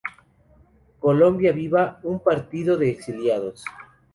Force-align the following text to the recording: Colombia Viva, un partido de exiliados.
Colombia 0.99 1.51
Viva, 1.51 1.99
un 2.01 2.21
partido 2.23 2.75
de 2.75 2.89
exiliados. 2.89 3.63